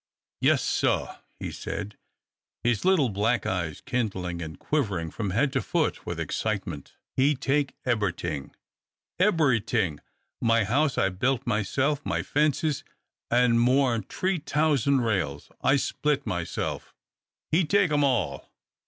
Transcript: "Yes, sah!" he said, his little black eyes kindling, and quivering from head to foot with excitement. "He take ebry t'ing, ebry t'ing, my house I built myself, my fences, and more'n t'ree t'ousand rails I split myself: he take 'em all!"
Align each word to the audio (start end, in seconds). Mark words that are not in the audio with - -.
"Yes, 0.39 0.63
sah!" 0.63 1.17
he 1.39 1.51
said, 1.51 1.95
his 2.63 2.83
little 2.83 3.09
black 3.09 3.45
eyes 3.45 3.81
kindling, 3.81 4.41
and 4.41 4.57
quivering 4.57 5.11
from 5.11 5.29
head 5.29 5.53
to 5.53 5.61
foot 5.61 6.07
with 6.07 6.19
excitement. 6.19 6.95
"He 7.15 7.35
take 7.35 7.75
ebry 7.85 8.11
t'ing, 8.11 8.55
ebry 9.19 9.61
t'ing, 9.61 9.99
my 10.41 10.63
house 10.63 10.97
I 10.97 11.09
built 11.09 11.45
myself, 11.45 12.03
my 12.03 12.23
fences, 12.23 12.83
and 13.29 13.59
more'n 13.59 14.01
t'ree 14.01 14.39
t'ousand 14.39 15.01
rails 15.01 15.51
I 15.63 15.75
split 15.75 16.25
myself: 16.25 16.95
he 17.51 17.63
take 17.63 17.91
'em 17.91 18.03
all!" 18.03 18.49